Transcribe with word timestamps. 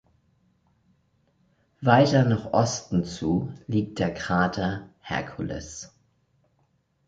Weiter 1.81 2.25
nach 2.25 2.45
Osten 2.53 3.05
zu 3.05 3.53
liegt 3.67 3.99
der 3.99 4.11
Krater 4.11 4.89
Hercules. 4.99 5.91